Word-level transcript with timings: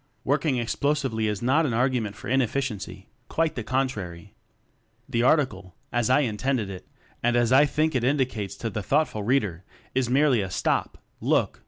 "Working 0.23 0.57
Explosively" 0.59 1.27
is 1.27 1.43
not 1.43 1.63
an 1.67 1.75
argument 1.75 2.15
for 2.15 2.27
inefficiency, 2.27 3.05
quite 3.29 3.53
the 3.53 3.61
contrary. 3.61 4.33
The 5.07 5.21
article, 5.21 5.75
as 5.91 6.09
I 6.09 6.21
intended 6.21 6.71
it, 6.71 6.87
and 7.21 7.35
as 7.35 7.51
I 7.51 7.67
think 7.67 7.93
it 7.93 8.03
indicates 8.03 8.55
to 8.55 8.71
the 8.71 8.81
thoughtful 8.81 9.21
reader, 9.21 9.63
is 9.93 10.09
merely 10.09 10.41
a 10.41 10.49
Stop! 10.49 10.97
Look! 11.19 11.59